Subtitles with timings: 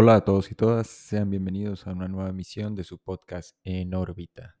[0.00, 3.94] Hola a todos y todas, sean bienvenidos a una nueva emisión de su podcast En
[3.94, 4.56] órbita.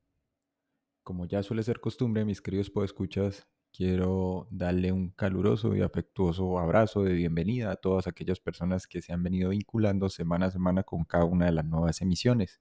[1.04, 7.04] Como ya suele ser costumbre, mis queridos podescuchas, quiero darle un caluroso y afectuoso abrazo
[7.04, 11.04] de bienvenida a todas aquellas personas que se han venido vinculando semana a semana con
[11.04, 12.60] cada una de las nuevas emisiones.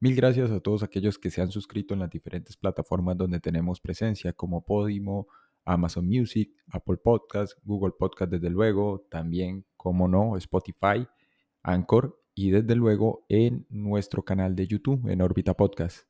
[0.00, 3.82] Mil gracias a todos aquellos que se han suscrito en las diferentes plataformas donde tenemos
[3.82, 5.26] presencia, como Podimo,
[5.66, 11.06] Amazon Music, Apple Podcast, Google Podcast desde luego, también, como no, Spotify
[11.68, 16.06] Anchor y desde luego en nuestro canal de YouTube, en Orbita Podcast.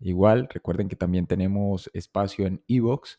[0.00, 3.18] Igual, recuerden que también tenemos espacio en Evox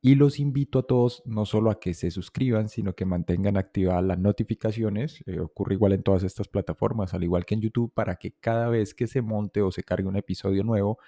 [0.00, 4.04] y los invito a todos no solo a que se suscriban, sino que mantengan activadas
[4.04, 5.22] las notificaciones.
[5.26, 8.68] Eh, ocurre igual en todas estas plataformas, al igual que en YouTube, para que cada
[8.68, 10.98] vez que se monte o se cargue un episodio nuevo,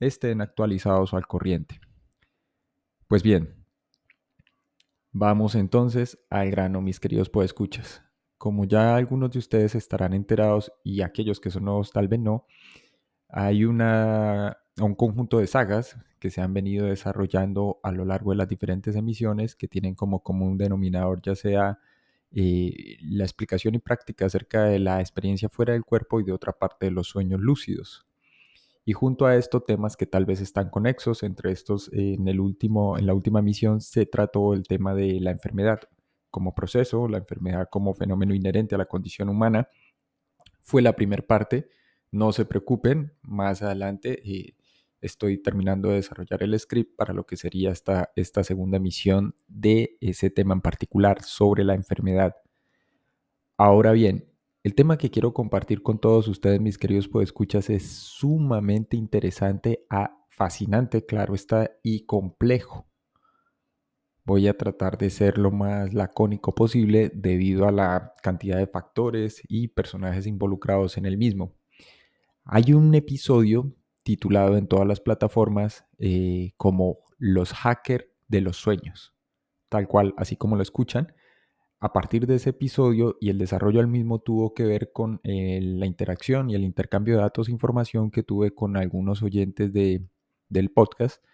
[0.00, 1.80] estén actualizados al corriente.
[3.06, 3.54] Pues bien,
[5.12, 8.02] vamos entonces al grano, mis queridos podescuchas.
[8.42, 12.44] Como ya algunos de ustedes estarán enterados y aquellos que son nuevos tal vez no,
[13.28, 13.78] hay un
[14.96, 19.54] conjunto de sagas que se han venido desarrollando a lo largo de las diferentes emisiones
[19.54, 21.78] que tienen como común denominador ya sea
[22.32, 26.52] eh, la explicación y práctica acerca de la experiencia fuera del cuerpo y de otra
[26.52, 28.08] parte de los sueños lúcidos.
[28.84, 32.98] Y junto a esto, temas que tal vez están conexos, entre estos, en, el último,
[32.98, 35.82] en la última misión se trató el tema de la enfermedad
[36.32, 39.68] como proceso, la enfermedad como fenómeno inherente a la condición humana,
[40.62, 41.68] fue la primera parte.
[42.10, 44.56] No se preocupen, más adelante eh,
[45.00, 49.96] estoy terminando de desarrollar el script para lo que sería esta, esta segunda misión de
[50.00, 52.34] ese tema en particular sobre la enfermedad.
[53.56, 54.28] Ahora bien,
[54.64, 60.24] el tema que quiero compartir con todos ustedes, mis queridos podescuchas, es sumamente interesante, a
[60.28, 62.91] fascinante, claro está, y complejo.
[64.24, 69.42] Voy a tratar de ser lo más lacónico posible debido a la cantidad de factores
[69.48, 71.54] y personajes involucrados en el mismo.
[72.44, 73.74] Hay un episodio
[74.04, 79.14] titulado en todas las plataformas eh, como Los hackers de los sueños,
[79.68, 81.12] tal cual, así como lo escuchan.
[81.80, 85.58] A partir de ese episodio y el desarrollo al mismo tuvo que ver con eh,
[85.60, 90.06] la interacción y el intercambio de datos e información que tuve con algunos oyentes de,
[90.48, 91.24] del podcast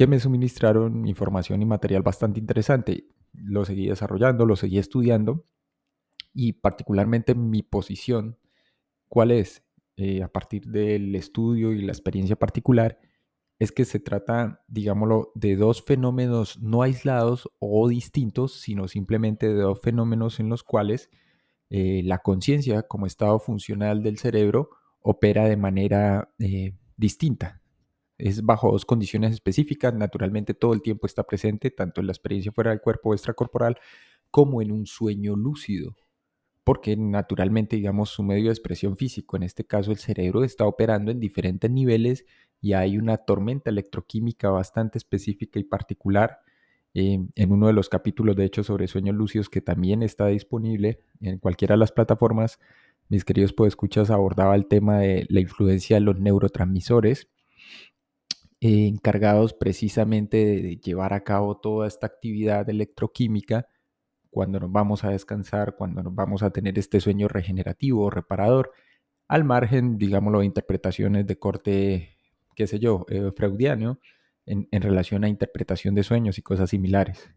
[0.00, 3.04] que me suministraron información y material bastante interesante.
[3.34, 5.44] Lo seguí desarrollando, lo seguí estudiando
[6.32, 8.38] y particularmente mi posición,
[9.08, 9.62] ¿cuál es?
[9.96, 12.98] Eh, a partir del estudio y la experiencia particular,
[13.58, 19.60] es que se trata, digámoslo, de dos fenómenos no aislados o distintos, sino simplemente de
[19.60, 21.10] dos fenómenos en los cuales
[21.68, 24.70] eh, la conciencia como estado funcional del cerebro
[25.02, 27.59] opera de manera eh, distinta
[28.22, 29.94] es bajo dos condiciones específicas.
[29.94, 33.76] Naturalmente todo el tiempo está presente, tanto en la experiencia fuera del cuerpo extracorporal
[34.30, 35.96] como en un sueño lúcido.
[36.64, 41.10] Porque naturalmente, digamos, su medio de expresión físico, en este caso el cerebro, está operando
[41.10, 42.24] en diferentes niveles
[42.60, 46.40] y hay una tormenta electroquímica bastante específica y particular.
[46.92, 51.00] Eh, en uno de los capítulos, de hecho, sobre sueños lúcidos, que también está disponible
[51.20, 52.58] en cualquiera de las plataformas,
[53.08, 57.28] mis queridos podescuchas abordaba el tema de la influencia de los neurotransmisores
[58.60, 63.66] encargados precisamente de llevar a cabo toda esta actividad electroquímica
[64.30, 68.72] cuando nos vamos a descansar, cuando nos vamos a tener este sueño regenerativo o reparador,
[69.28, 72.16] al margen, digámoslo, de interpretaciones de corte,
[72.54, 73.98] qué sé yo, eh, freudiano,
[74.46, 77.30] en relación a interpretación de sueños y cosas similares.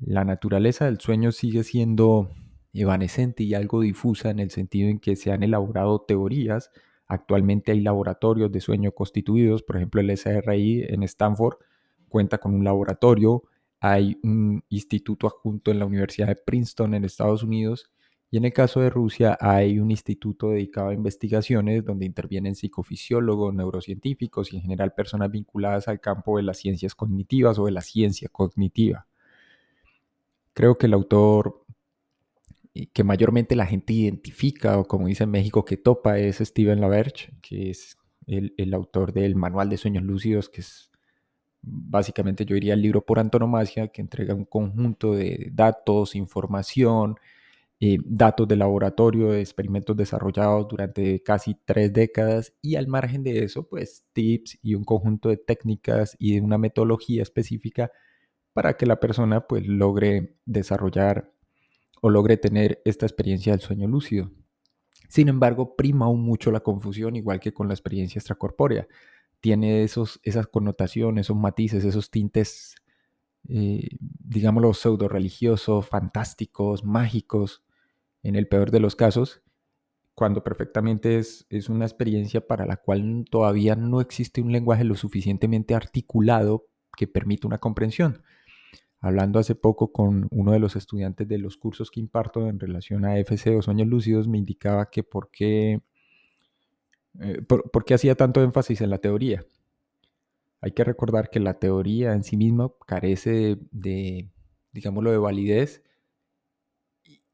[0.00, 2.30] La naturaleza del sueño sigue siendo
[2.72, 6.70] evanescente y algo difusa en el sentido en que se han elaborado teorías
[7.08, 11.56] Actualmente hay laboratorios de sueño constituidos, por ejemplo el SRI en Stanford
[12.08, 13.44] cuenta con un laboratorio,
[13.80, 17.90] hay un instituto adjunto en la Universidad de Princeton en Estados Unidos
[18.30, 23.54] y en el caso de Rusia hay un instituto dedicado a investigaciones donde intervienen psicofisiólogos,
[23.54, 27.80] neurocientíficos y en general personas vinculadas al campo de las ciencias cognitivas o de la
[27.80, 29.06] ciencia cognitiva.
[30.52, 31.64] Creo que el autor
[32.92, 37.32] que mayormente la gente identifica o como dice en México que topa es Steven Laverge,
[37.40, 40.90] que es el, autor del Manual de Sueños Lúcidos, que es
[41.62, 47.16] básicamente yo diría el libro por antonomasia, que entrega un conjunto de datos, información,
[47.80, 53.44] eh, datos de laboratorio, de experimentos desarrollados durante casi tres décadas y al margen de
[53.44, 57.90] eso, pues tips y un conjunto de técnicas y de una metodología específica
[58.52, 61.32] para que la persona pues logre desarrollar
[62.00, 64.30] o logre tener esta experiencia del sueño lúcido.
[65.08, 68.86] Sin embargo, prima aún mucho la confusión, igual que con la experiencia extracorpórea.
[69.40, 72.74] Tiene esos, esas connotaciones, esos matices, esos tintes,
[73.48, 77.62] eh, digámoslo, pseudo religiosos, fantásticos, mágicos,
[78.22, 79.42] en el peor de los casos,
[80.14, 84.96] cuando perfectamente es, es una experiencia para la cual todavía no existe un lenguaje lo
[84.96, 86.66] suficientemente articulado
[86.96, 88.22] que permita una comprensión.
[89.00, 93.04] Hablando hace poco con uno de los estudiantes de los cursos que imparto en relación
[93.04, 95.80] a FC o sueños lúcidos, me indicaba que por qué,
[97.20, 99.46] eh, por, qué hacía tanto énfasis en la teoría.
[100.60, 104.30] Hay que recordar que la teoría en sí misma carece de, de
[104.72, 105.84] digámoslo, de validez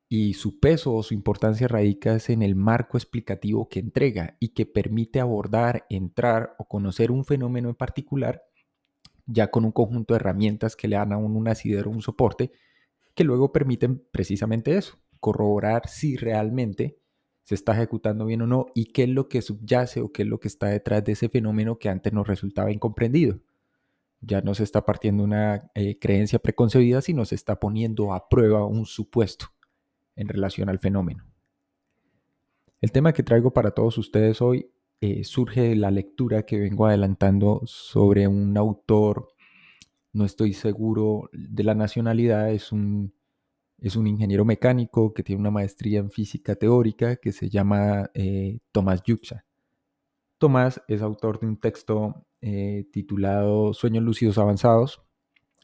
[0.08, 4.66] y su peso o su importancia radica en el marco explicativo que entrega y que
[4.66, 8.42] permite abordar, entrar o conocer un fenómeno en particular
[9.26, 12.52] ya con un conjunto de herramientas que le dan a uno un asidero, un soporte,
[13.14, 16.98] que luego permiten precisamente eso, corroborar si realmente
[17.44, 20.28] se está ejecutando bien o no y qué es lo que subyace o qué es
[20.28, 23.40] lo que está detrás de ese fenómeno que antes nos resultaba incomprendido.
[24.20, 28.66] Ya no se está partiendo una eh, creencia preconcebida, sino se está poniendo a prueba
[28.66, 29.46] un supuesto
[30.16, 31.26] en relación al fenómeno.
[32.80, 34.70] El tema que traigo para todos ustedes hoy
[35.00, 39.28] eh, surge la lectura que vengo adelantando sobre un autor,
[40.12, 43.12] no estoy seguro de la nacionalidad, es un,
[43.78, 48.60] es un ingeniero mecánico que tiene una maestría en física teórica que se llama eh,
[48.72, 49.44] Tomás Yuxa.
[50.38, 55.02] Tomás es autor de un texto eh, titulado Sueños lúcidos avanzados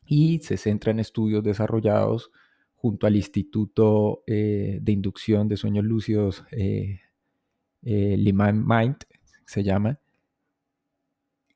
[0.05, 2.31] y se centra en estudios desarrollados
[2.75, 6.45] junto al Instituto de Inducción de Sueños Lúcidos
[7.83, 8.97] Liman Mind
[9.51, 9.99] se llama,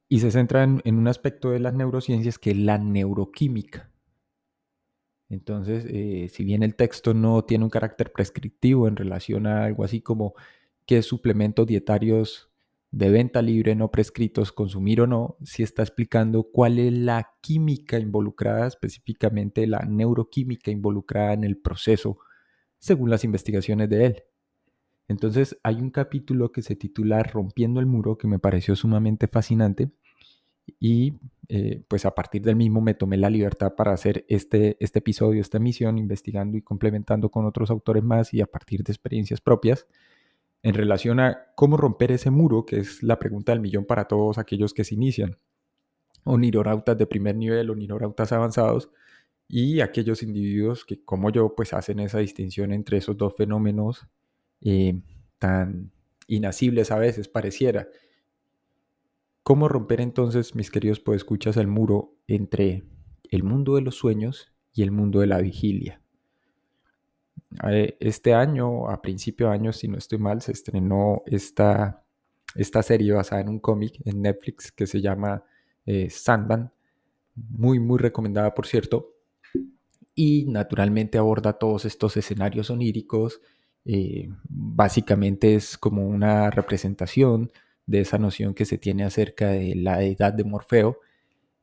[0.09, 3.91] y se centra en, un aspecto de las neurociencias que es la neuroquímica.
[5.29, 9.85] Entonces, eh, si bien el texto no tiene un carácter prescriptivo en relación a algo
[9.85, 10.35] así como
[10.87, 12.51] qué suplementos dietarios
[12.91, 17.99] de venta libre no prescritos consumir o no, sí está explicando cuál es la química
[17.99, 22.19] involucrada, específicamente la neuroquímica involucrada en el proceso,
[22.79, 24.23] según las investigaciones de él.
[25.09, 29.91] Entonces hay un capítulo que se titula Rompiendo el muro que me pareció sumamente fascinante
[30.81, 31.15] y
[31.49, 35.41] eh, pues a partir del mismo me tomé la libertad para hacer este, este episodio,
[35.41, 39.87] esta misión, investigando y complementando con otros autores más y a partir de experiencias propias
[40.63, 44.39] en relación a cómo romper ese muro, que es la pregunta del millón para todos
[44.39, 45.37] aquellos que se inician,
[46.25, 48.91] o nironautas de primer nivel o nironautas avanzados,
[49.47, 54.07] y aquellos individuos que como yo pues hacen esa distinción entre esos dos fenómenos
[54.65, 55.01] eh,
[55.39, 55.93] tan
[56.27, 57.89] inasibles a veces pareciera.
[59.43, 62.85] ¿Cómo romper entonces, mis queridos escuchas el muro entre
[63.31, 66.01] el mundo de los sueños y el mundo de la vigilia?
[67.69, 72.03] Eh, este año, a principio de año, si no estoy mal, se estrenó esta,
[72.55, 75.45] esta serie basada en un cómic en Netflix que se llama
[75.87, 76.73] eh, Sandman,
[77.35, 79.13] muy, muy recomendada, por cierto,
[80.15, 83.41] y naturalmente aborda todos estos escenarios oníricos
[83.85, 87.51] eh, básicamente es como una representación
[87.87, 90.99] de esa noción que se tiene acerca de la edad de Morfeo.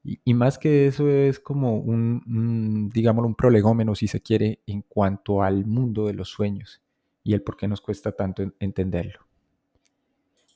[0.04, 5.44] Y, más que eso es como un, digámoslo, un prolegómeno, si se quiere, en cuanto
[5.44, 6.82] al mundo de los sueños
[7.24, 9.28] y el por qué nos cuesta tanto entenderlo.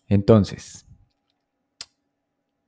[0.08, 0.88] Entonces,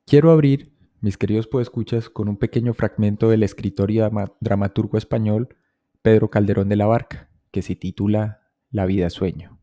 [0.06, 0.72] quiero abrir,
[1.02, 4.00] mis queridos podescuchas, con un pequeño fragmento del escritor y
[4.40, 5.56] dramaturgo español
[6.04, 9.60] Pedro Calderón de la Barca, que se titula la vida sueño.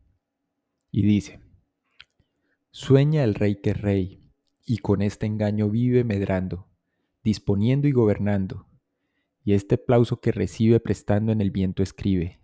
[0.91, 1.39] Y dice,
[2.71, 4.23] sueña el rey que es rey,
[4.65, 6.67] y con este engaño vive medrando,
[7.23, 8.67] disponiendo y gobernando,
[9.43, 12.39] y este aplauso que recibe prestando en el viento escribe,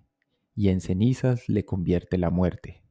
[0.56, 2.84] y en cenizas le convierte la muerte.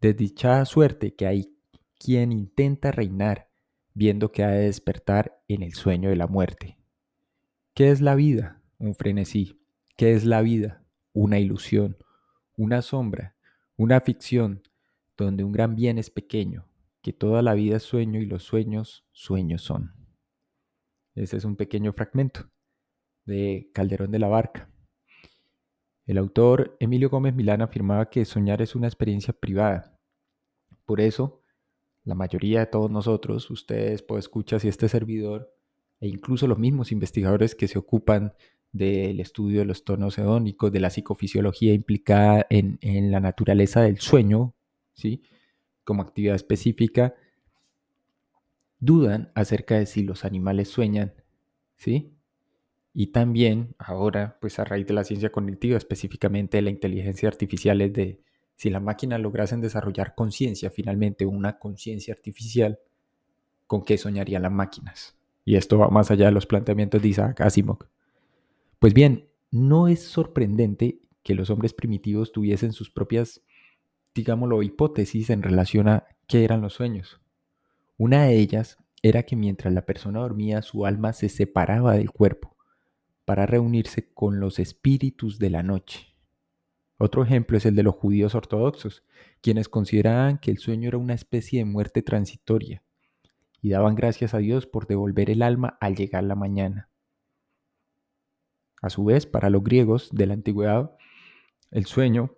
[0.00, 1.54] Desdichada suerte que hay
[1.98, 3.50] quien intenta reinar,
[3.94, 6.78] viendo que ha de despertar en el sueño de la muerte.
[7.74, 8.62] ¿Qué es la vida?
[8.78, 9.60] Un frenesí.
[9.96, 10.82] ¿Qué es la vida?
[11.12, 11.98] Una ilusión,
[12.60, 13.34] una sombra,
[13.78, 14.62] una ficción,
[15.16, 16.66] donde un gran bien es pequeño,
[17.00, 19.94] que toda la vida es sueño y los sueños, sueños son.
[21.14, 22.50] Ese es un pequeño fragmento
[23.24, 24.68] de Calderón de la Barca.
[26.04, 29.98] El autor Emilio Gómez Milán afirmaba que soñar es una experiencia privada.
[30.84, 31.42] Por eso,
[32.04, 35.50] la mayoría de todos nosotros, ustedes, escuchar y este servidor,
[35.98, 38.34] e incluso los mismos investigadores que se ocupan
[38.72, 42.78] del estudio de los tonos hedónicos, de la psicofisiología implicada en,
[43.10, 44.54] la naturaleza del sueño,
[44.94, 45.22] ¿sí?
[45.84, 47.14] como actividad específica,
[48.78, 51.12] dudan acerca de si los animales sueñan,
[51.76, 52.14] ¿sí?
[52.92, 57.80] Y también ahora, pues a raíz de la ciencia cognitiva, específicamente de la inteligencia artificial,
[57.80, 58.20] es de
[58.56, 62.78] si las máquinas lograsen desarrollar conciencia, finalmente una conciencia artificial,
[63.66, 65.16] ¿con qué soñarían las máquinas?
[65.44, 67.78] Y esto va más allá de los planteamientos de Isaac Asimov.
[68.80, 73.42] Pues bien, no es sorprendente que los hombres primitivos tuviesen sus propias,
[74.14, 77.20] digámoslo, hipótesis en relación a qué eran los sueños.
[77.98, 82.56] Una de ellas era que mientras la persona dormía su alma se separaba del cuerpo
[83.26, 86.16] para reunirse con los espíritus de la noche.
[86.96, 89.04] Otro ejemplo es el de los judíos ortodoxos,
[89.42, 92.82] quienes consideraban que el sueño era una especie de muerte transitoria
[93.60, 96.89] y daban gracias a Dios por devolver el alma al llegar la mañana.
[98.80, 100.96] A su vez, para los griegos de la antigüedad,
[101.70, 102.36] el sueño,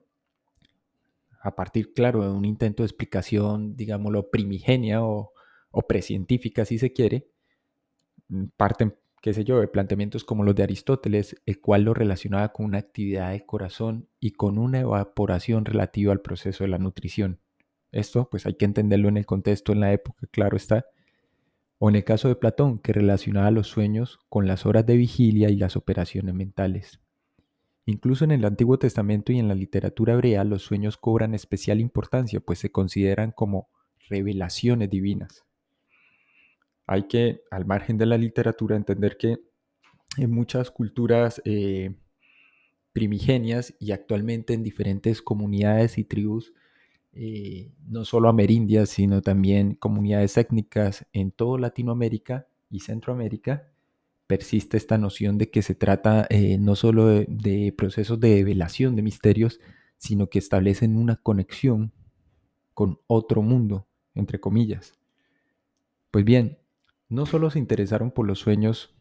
[1.40, 5.32] a partir, claro, de un intento de explicación, digámoslo, primigenia o,
[5.88, 7.28] precientífica, si se quiere,
[8.28, 12.52] mm, parten, qué sé yo, de planteamientos como los de Aristóteles, el cual lo relacionaba
[12.52, 17.40] con una actividad del corazón y con una evaporación relativa al proceso de la nutrición.
[17.92, 20.87] Esto, pues hay que entenderlo en el contexto, en la época, claro está.
[21.83, 25.51] O en el caso de Platón, que relacionaba los sueños con las horas de vigilia
[25.51, 27.01] y las operaciones mentales.
[27.87, 32.39] Incluso en el Antiguo Testamento y en la literatura hebrea los sueños cobran especial importancia,
[32.39, 33.69] pues se consideran como
[34.09, 35.45] revelaciones divinas
[36.87, 39.39] hay que, al margen de la literatura, entender que
[40.19, 41.95] en muchas culturas eh,
[42.93, 46.53] primigenias y actualmente en diferentes comunidades y tribus,
[47.14, 53.69] eh, no solo amerindias, sino también comunidades étnicas en toda Latinoamérica y Centroamérica,
[54.26, 59.02] persiste esta noción de que se trata eh, no solo de procesos de develación de
[59.02, 59.61] misterios,
[59.99, 61.92] sino que establecen una conexión
[62.75, 64.95] con otro mundo, entre comillas.
[66.11, 66.59] Pues bien,
[67.09, 68.95] no solo se interesaron por los sueños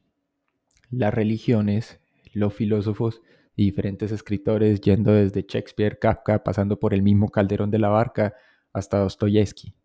[0.90, 2.00] las religiones,
[2.34, 3.22] los filósofos
[3.56, 8.34] y diferentes escritores, yendo desde Shakespeare, Kafka, pasando por el mismo Calderón de la Barca
[8.74, 9.76] hasta Dostoyevsky,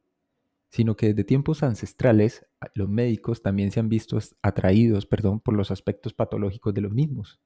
[0.68, 5.70] sino que desde tiempos ancestrales los médicos también se han visto atraídos perdón, por los
[5.70, 7.40] aspectos patológicos de los mismos.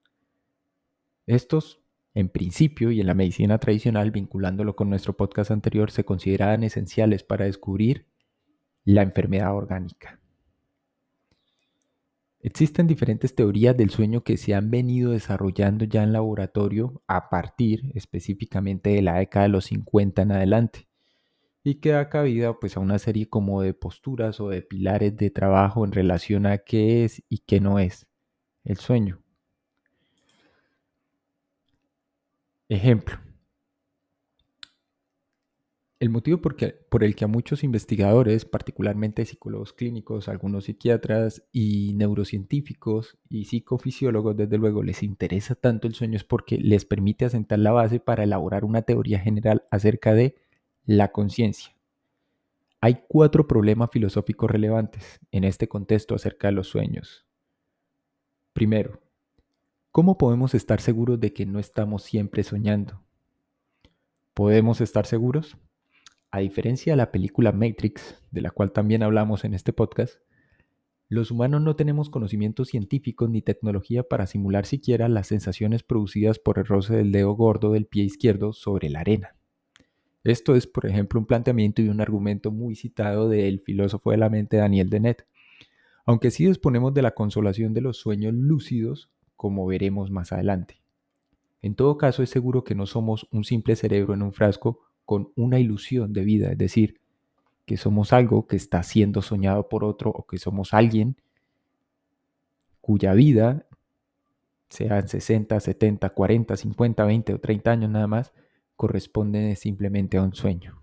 [1.27, 1.81] Estos,
[2.15, 7.23] en principio y en la medicina tradicional, vinculándolo con nuestro podcast anterior, se consideraban esenciales
[7.23, 8.07] para descubrir
[8.85, 10.20] la enfermedad orgánica.
[12.43, 17.93] Existen diferentes teorías del sueño que se han venido desarrollando ya en laboratorio a partir
[17.95, 20.89] específicamente de la década de los 50 en adelante
[21.63, 25.31] y que da cabida pues a una serie como de posturas o de pilares de
[25.31, 28.07] trabajo en relación a qué es y qué no es
[28.65, 29.23] el sueño.
[32.69, 33.19] Ejemplo,
[36.01, 43.19] el motivo por, el que a muchos investigadores, particularmente psicólogos clínicos, algunos psiquiatras y neurocientíficos
[43.29, 47.73] y psicofisiólogos, desde luego, les interesa tanto el sueño es porque les permite asentar la
[47.73, 50.37] base para elaborar una teoría general acerca de
[50.87, 51.77] la conciencia.
[52.81, 57.27] Hay cuatro problemas filosóficos relevantes en este contexto acerca de los sueños.
[58.55, 59.03] Primero,
[59.93, 63.03] ¿cómo podemos estar seguros de que no estamos siempre soñando?
[64.33, 65.59] ¿Podemos estar seguros?
[66.33, 70.21] A diferencia de la película Matrix, de la cual también hablamos en este podcast,
[71.09, 76.61] los humanos no tenemos conocimientos científicos ni tecnología para simular siquiera las sensaciones producidas por
[76.61, 79.35] el roce del dedo gordo del pie izquierdo sobre la arena.
[80.23, 84.31] Esto es, por ejemplo, un planteamiento y un argumento muy citado del filósofo de la
[84.31, 85.27] mente Daniel Dennett,
[86.07, 90.81] aunque sí disponemos de la consolación de los sueños lúcidos, como veremos más adelante.
[91.61, 95.33] En todo caso, es seguro que no somos un simple cerebro en un frasco con
[95.35, 97.01] una ilusión de vida, es decir,
[97.67, 101.17] que somos algo que está siendo soñado por otro o que somos alguien
[102.81, 103.67] cuya vida,
[104.69, 108.33] sean 60, 70, 40, 50, 20 o 30 años nada más,
[108.77, 110.81] corresponde simplemente a un sueño.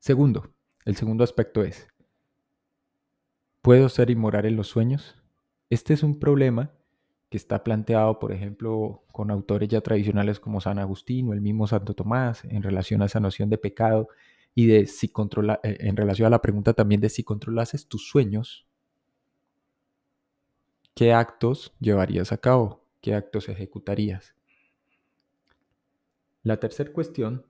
[0.00, 0.52] Segundo,
[0.84, 1.86] el segundo aspecto es,
[3.62, 5.22] ¿puedo ser inmoral en los sueños?
[5.70, 6.72] Este es un problema
[7.34, 11.66] que está planteado, por ejemplo, con autores ya tradicionales como San Agustín o el mismo
[11.66, 14.06] Santo Tomás, en relación a esa noción de pecado
[14.54, 18.06] y de si controla, eh, en relación a la pregunta también de si controlases tus
[18.08, 18.68] sueños,
[20.94, 22.84] ¿qué actos llevarías a cabo?
[23.00, 24.36] ¿Qué actos ejecutarías?
[26.44, 27.44] La tercera cuestión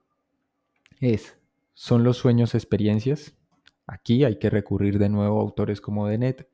[0.99, 1.37] es,
[1.75, 3.35] ¿son los sueños experiencias?
[3.85, 6.49] Aquí hay que recurrir de nuevo a autores como Dennett,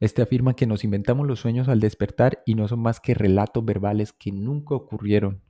[0.00, 3.64] este afirma que nos inventamos los sueños al despertar y no son más que relatos
[3.64, 5.42] verbales que nunca ocurrieron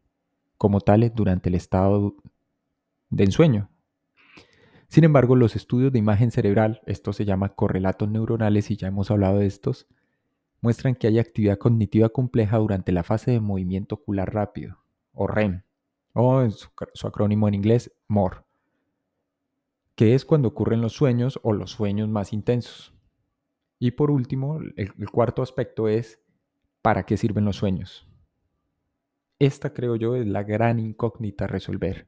[0.58, 2.16] como tales durante el estado
[3.08, 3.70] de ensueño.
[4.88, 9.12] Sin embargo, los estudios de imagen cerebral, esto se llama correlatos neuronales y ya hemos
[9.12, 9.86] hablado de estos,
[10.60, 14.78] muestran que hay actividad cognitiva compleja durante la fase de movimiento ocular rápido,
[15.12, 15.62] o REM,
[16.12, 18.44] o en su, su acrónimo en inglés, MOR,
[19.94, 22.92] que es cuando ocurren los sueños o los sueños más intensos.
[23.80, 26.22] Y por último, el, cuarto aspecto es,
[26.82, 28.06] ¿para qué sirven los sueños?
[29.40, 32.06] esta creo yo es la gran incógnita a resolver.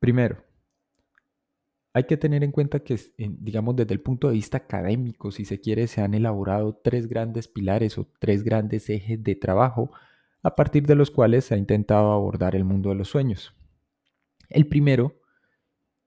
[0.00, 0.42] Primero,
[1.92, 5.60] hay que tener en cuenta que, digamos, desde el punto de vista académico, si se
[5.60, 9.90] quiere, se han elaborado tres grandes pilares o tres grandes ejes de trabajo
[10.42, 13.54] a partir de los cuales se ha intentado abordar el mundo de los sueños.
[14.48, 15.20] El primero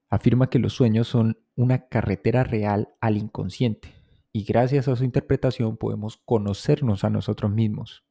[0.08, 3.92] afirma que los sueños son una carretera real al inconsciente
[4.32, 8.04] y gracias a su interpretación podemos conocernos a nosotros mismos.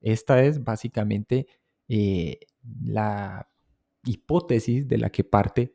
[0.00, 1.46] Esta es básicamente
[1.88, 2.40] eh,
[2.82, 3.48] la
[4.04, 5.74] hipótesis de la que parte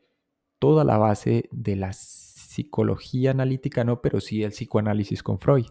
[0.58, 5.66] toda la base de la psicología analítica, no, pero sí el psicoanálisis con Freud.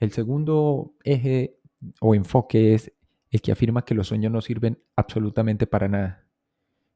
[0.00, 1.60] El segundo eje
[2.00, 2.92] o enfoque es
[3.30, 6.26] el que afirma que los sueños no sirven absolutamente para nada.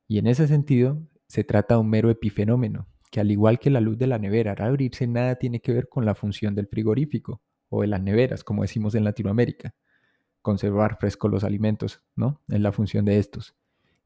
[0.07, 3.81] Y en ese sentido, se trata de un mero epifenómeno, que al igual que la
[3.81, 7.43] luz de la nevera al abrirse, nada tiene que ver con la función del frigorífico
[7.69, 9.75] o de las neveras, como decimos en Latinoamérica.
[10.43, 12.41] Conservar frescos los alimentos, ¿no?
[12.49, 13.55] Es la función de estos.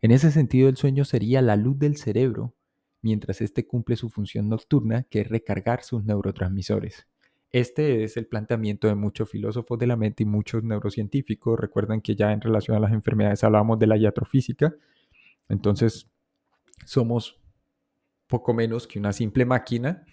[0.01, 2.55] En ese sentido, el sueño sería la luz del cerebro,
[3.03, 7.07] mientras éste cumple su función nocturna, que es recargar sus neurotransmisores.
[7.51, 11.61] Este es el planteamiento de muchos filósofos de la mente y muchos neurocientíficos.
[11.61, 14.75] Recuerden que ya en relación a las enfermedades hablábamos de la iatrofísica.
[15.49, 16.11] Entonces,
[16.85, 17.41] somos
[18.27, 20.05] poco menos que una simple máquina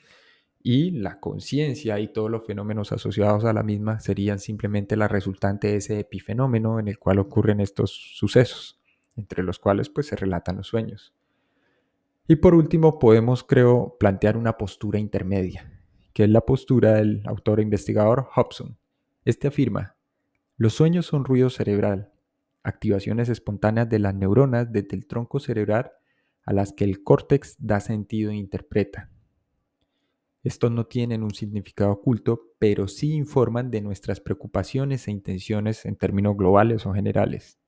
[0.61, 5.69] y la conciencia y todos los fenómenos asociados a la misma serían simplemente la resultante
[5.69, 8.79] de ese epifenómeno en el cual ocurren estos sucesos
[9.15, 11.13] entre los cuales pues se relatan los sueños.
[12.27, 15.81] Y por último podemos, creo, plantear una postura intermedia,
[16.13, 18.77] que es la postura del autor e investigador Hobson.
[19.25, 19.95] Este afirma,
[20.57, 22.11] los sueños son ruido cerebral,
[22.63, 25.91] activaciones espontáneas de las neuronas desde el tronco cerebral
[26.49, 29.11] a las que el córtex da sentido e interpreta.
[30.43, 35.95] Estos no tienen un significado oculto, pero sí informan de nuestras preocupaciones e intenciones en
[35.95, 37.59] términos globales o generales.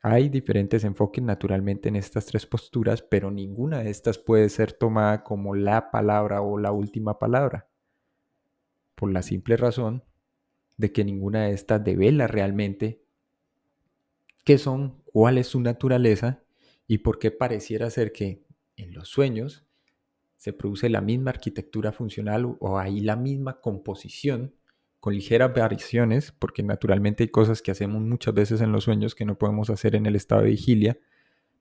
[0.00, 5.24] Hay diferentes enfoques naturalmente en estas tres posturas, pero ninguna de estas puede ser tomada
[5.24, 7.68] como la palabra o la última palabra,
[8.94, 10.04] por la simple razón
[10.76, 13.02] de que ninguna de estas devela realmente
[14.44, 16.41] qué son, cuál es su naturaleza
[16.92, 18.44] y por qué pareciera ser que
[18.76, 19.64] en los sueños
[20.36, 24.54] se produce la misma arquitectura funcional o hay la misma composición
[25.00, 29.24] con ligeras variaciones, porque naturalmente hay cosas que hacemos muchas veces en los sueños que
[29.24, 30.98] no podemos hacer en el estado de vigilia.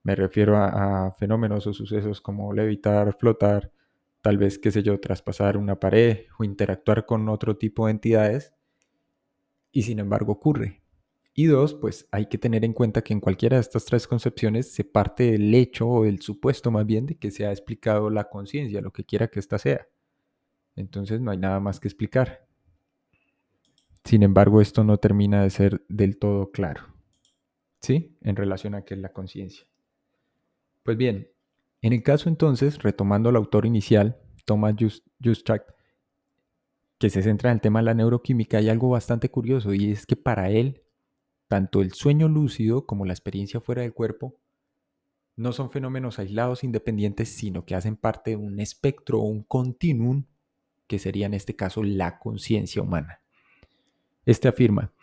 [0.03, 3.71] Me refiero a, fenómenos o sucesos como levitar, flotar,
[4.19, 8.53] tal vez, qué sé yo, traspasar una pared o interactuar con otro tipo de entidades.
[9.71, 10.80] Y sin embargo ocurre.
[11.33, 14.71] Y dos, pues hay que tener en cuenta que en cualquiera de estas tres concepciones
[14.71, 18.29] se parte del hecho o del supuesto más bien de que se ha explicado la
[18.29, 19.87] conciencia, lo que quiera que ésta sea.
[20.75, 22.45] Entonces no hay nada más que explicar.
[24.03, 26.81] Sin embargo, esto no termina de ser del todo claro.
[27.79, 28.17] ¿Sí?
[28.21, 29.65] En relación a qué es la conciencia.
[30.83, 31.29] Pues bien,
[31.81, 34.75] en el caso entonces, retomando al autor inicial, Thomas
[35.23, 35.63] Justrach,
[36.99, 40.05] que se centra en el tema de la neuroquímica, hay algo bastante curioso y es
[40.05, 40.80] que para él,
[41.51, 44.37] tanto el sueño lúcido como la experiencia fuera del cuerpo
[45.35, 50.23] no son fenómenos aislados independientes, sino que hacen parte de un espectro o un continuum
[50.87, 53.19] que sería en este caso la conciencia humana.
[54.25, 54.93] Este afirma,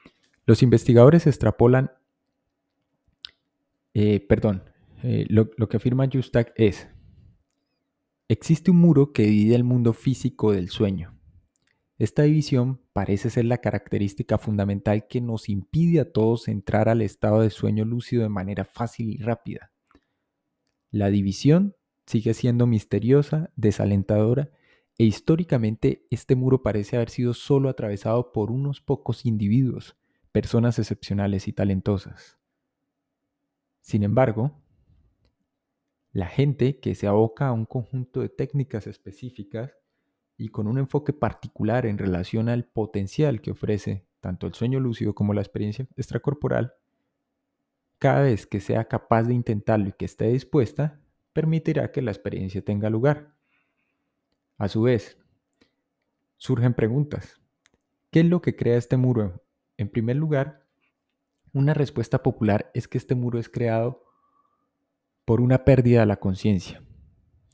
[0.47, 1.91] los investigadores extrapolan,
[3.93, 4.63] eh, perdón,
[5.03, 6.89] eh, lo, lo, que afirma Justak es,
[8.27, 11.18] existe un muro que divide el mundo físico del sueño.
[11.99, 17.41] Esta división parece ser la característica fundamental que nos impide a todos entrar al estado
[17.41, 19.73] de sueño lúcido de manera fácil y rápida.
[20.93, 21.75] La división
[22.07, 24.53] sigue siendo misteriosa, desalentadora
[24.97, 29.97] e históricamente este muro parece haber sido solo atravesado por unos pocos individuos,
[30.31, 32.39] personas excepcionales y talentosas.
[33.81, 34.63] Sin embargo,
[36.13, 39.73] la gente que se aboca a un conjunto de técnicas específicas
[40.39, 45.15] y con un enfoque particular en relación al potencial que ofrece tanto el sueño lúcido
[45.15, 46.75] como la experiencia extracorporal,
[47.99, 51.01] cada vez que sea capaz de intentarlo y que esté dispuesta,
[51.33, 53.35] permitirá que la experiencia tenga lugar.
[54.57, 55.19] A su vez,
[56.37, 57.41] surgen preguntas.
[58.11, 59.43] ¿Qué es lo que crea este muro?
[59.77, 60.65] En primer lugar,
[61.53, 64.05] una respuesta popular es que este muro es creado
[65.25, 66.83] por una pérdida de la conciencia.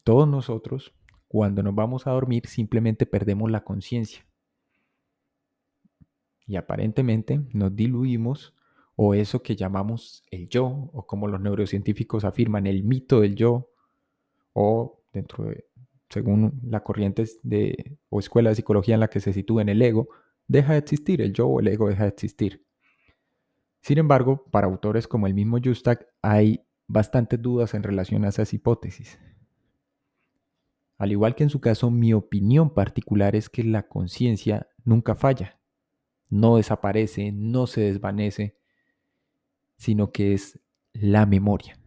[0.02, 0.94] Todos nosotros,
[1.34, 4.24] cuando nos vamos a dormir, simplemente perdemos la conciencia.
[6.46, 8.54] Y aparentemente nos diluimos
[8.94, 13.68] o eso que llamamos el yo, o como los neurocientíficos afirman, el mito del yo,
[14.52, 15.66] o dentro de
[16.08, 19.82] según la corriente de, o escuela de psicología en la que se sitúa en el
[19.82, 20.10] ego,
[20.46, 22.64] deja de existir, el yo o el ego deja de existir.
[23.82, 28.54] Sin embargo, para autores como el mismo Justak hay bastantes dudas en relación a esas
[28.54, 29.18] hipótesis.
[31.04, 35.60] Al igual que en su caso, mi opinión particular es que la conciencia nunca falla,
[36.30, 38.56] no desaparece, no se desvanece,
[39.76, 40.58] sino que es
[40.94, 41.78] la memoria.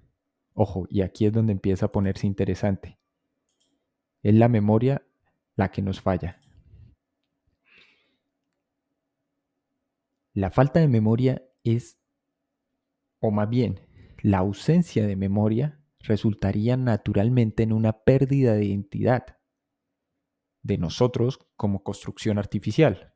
[0.53, 2.99] Ojo, y aquí es donde empieza a ponerse interesante.
[4.21, 5.01] Es la memoria
[5.55, 6.39] la que nos falla.
[10.35, 11.97] La falta de memoria es,
[13.19, 13.79] o más bien,
[14.21, 15.76] la ausencia de memoria
[16.07, 19.37] resultaría naturalmente en una pérdida de identidad
[20.63, 23.13] de nosotros como construcción artificial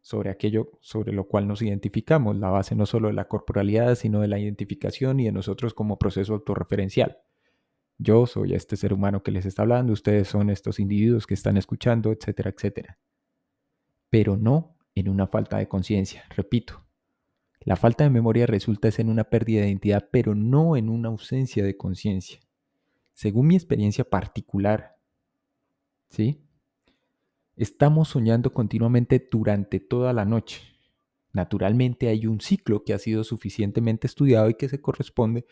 [0.00, 4.20] sobre aquello sobre lo cual nos identificamos, la base no solo de la corporalidad, sino
[4.20, 7.18] de la identificación y de nosotros como proceso autorreferencial.
[7.98, 11.58] Yo soy este ser humano que les está hablando, ustedes son estos individuos que están
[11.58, 12.98] escuchando, etcétera, etcétera.
[14.08, 16.89] Pero no en una falta de conciencia, repito.
[17.62, 21.62] La falta de memoria resulta en una pérdida de identidad, pero no en una ausencia
[21.62, 22.40] de conciencia.
[23.12, 24.96] Según mi experiencia particular,
[26.08, 26.40] ¿sí?
[27.56, 30.62] Estamos soñando continuamente durante toda la noche.
[31.32, 35.44] Naturalmente hay un ciclo que ha sido suficientemente estudiado y que se corresponde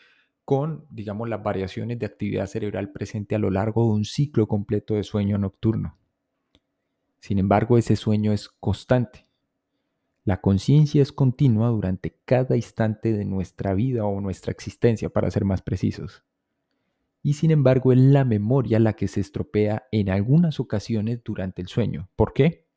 [0.43, 4.95] con, digamos, las variaciones de actividad cerebral presente a lo largo de un ciclo completo
[4.95, 5.95] de sueño nocturno.
[7.19, 9.28] Sin embargo, ese sueño es constante.
[10.29, 15.43] La conciencia es continua durante cada instante de nuestra vida o nuestra existencia, para ser
[15.43, 16.23] más precisos.
[17.23, 21.67] Y sin embargo, es la memoria la que se estropea en algunas ocasiones durante el
[21.67, 22.09] sueño.
[22.15, 22.67] ¿Por qué?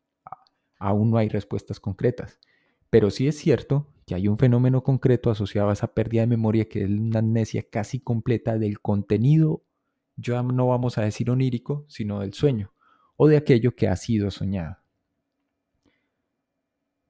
[0.78, 2.40] Aún no hay respuestas concretas.
[2.88, 6.70] Pero sí es cierto que hay un fenómeno concreto asociado a esa pérdida de memoria
[6.70, 9.62] que es una amnesia casi completa del contenido,
[10.16, 12.72] ya no vamos a decir onírico, sino del sueño,
[13.16, 14.81] o de aquello que ha sido soñado.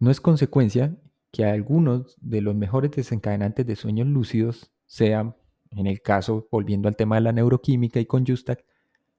[0.03, 0.97] No es consecuencia
[1.31, 5.37] que algunos de los mejores desencadenantes de sueños lúcidos sean,
[5.71, 8.65] en el caso, volviendo al tema de la neuroquímica y con Justak,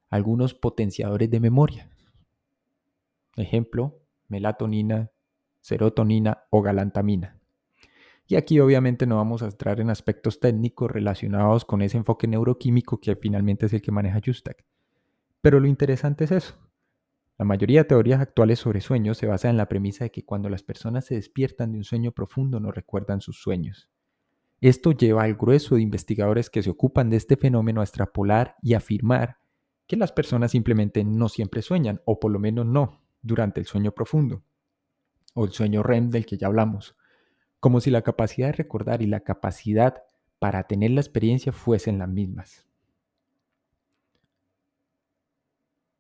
[0.10, 1.90] algunos potenciadores de memoria.
[3.38, 5.10] Ejemplo, melatonina,
[5.62, 7.40] serotonina o galantamina.
[8.28, 13.00] Y aquí obviamente no vamos a entrar en aspectos técnicos relacionados con ese enfoque neuroquímico
[13.00, 14.66] que finalmente es el que maneja Justak.
[15.40, 16.63] Pero lo interesante es eso.
[17.44, 20.48] La mayoría de teorías actuales sobre sueños se basan en la premisa de que cuando
[20.48, 23.90] las personas se despiertan de un sueño profundo no recuerdan sus sueños.
[24.62, 28.76] Esto lleva al grueso de investigadores que se ocupan de este fenómeno a extrapolar y
[28.76, 29.40] afirmar
[29.88, 33.92] que las personas simplemente no siempre sueñan, o por lo menos no durante el sueño
[33.92, 34.42] profundo
[35.34, 36.96] o el sueño REM del que ya hablamos,
[37.60, 40.02] como si la capacidad de recordar y la capacidad
[40.40, 42.66] para tener la experiencia fuesen las mismas.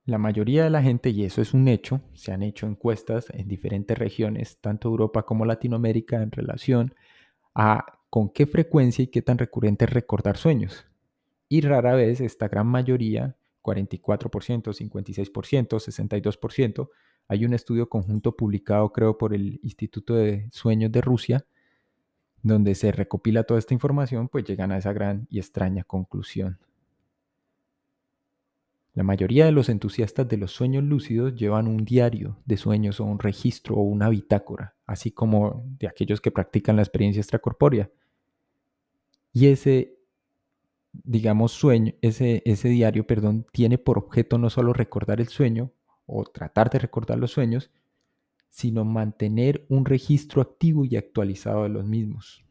[0.05, 3.47] La mayoría de la gente, y eso es un hecho, se han hecho encuestas en
[3.47, 6.93] diferentes regiones, tanto Europa como Latinoamérica, en relación
[7.55, 10.85] a con qué frecuencia y qué tan recurrente es recordar sueños.
[11.47, 16.89] Y rara vez esta gran mayoría, 44%, 56%, 62%,
[17.29, 21.45] hay un estudio conjunto publicado, creo, por el Instituto de Sueños de Rusia,
[22.41, 26.59] donde se recopila toda esta información, pues llegan a esa gran y extraña conclusión.
[28.93, 33.05] La mayoría de los entusiastas de los sueños lúcidos llevan un diario de sueños o
[33.05, 37.89] un registro o una bitácora, así como de aquellos que practican la experiencia extracorpórea.
[39.31, 39.97] Y ese,
[40.91, 45.71] digamos, sueño, ese, ese diario, perdón, tiene por objeto no solo recordar el sueño,
[46.05, 47.71] o tratar de recordar los sueños,
[48.49, 52.45] sino mantener un registro activo y actualizado de los mismos.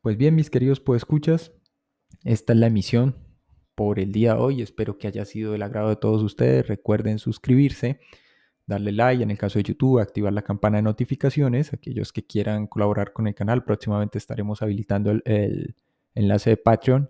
[0.00, 1.52] Pues bien, mis queridos escuchas,
[2.24, 3.29] esta es la emisión
[3.80, 4.60] por el día de hoy.
[4.60, 6.68] Espero que haya sido del agrado de todos ustedes.
[6.68, 7.98] Recuerden suscribirse,
[8.66, 11.72] darle like en el caso de YouTube, activar la campana de notificaciones.
[11.72, 15.76] Aquellos que quieran colaborar con el canal, próximamente estaremos habilitando el, el
[16.14, 17.08] enlace de Patreon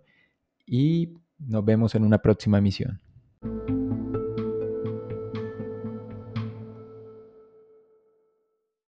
[0.64, 3.00] y nos vemos en una próxima emisión.